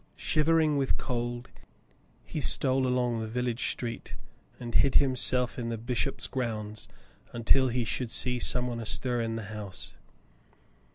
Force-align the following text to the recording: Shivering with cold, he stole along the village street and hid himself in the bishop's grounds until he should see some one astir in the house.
Shivering 0.15 0.77
with 0.77 0.97
cold, 0.97 1.51
he 2.25 2.41
stole 2.41 2.87
along 2.87 3.19
the 3.19 3.27
village 3.27 3.69
street 3.69 4.15
and 4.59 4.73
hid 4.73 4.95
himself 4.95 5.59
in 5.59 5.69
the 5.69 5.77
bishop's 5.77 6.25
grounds 6.25 6.87
until 7.33 7.67
he 7.67 7.85
should 7.85 8.09
see 8.09 8.39
some 8.39 8.65
one 8.65 8.79
astir 8.79 9.21
in 9.21 9.35
the 9.35 9.43
house. 9.53 9.95